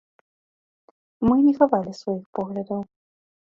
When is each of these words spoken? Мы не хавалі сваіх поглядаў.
Мы 1.29 1.35
не 1.47 1.53
хавалі 1.59 1.91
сваіх 2.01 2.25
поглядаў. 2.41 2.81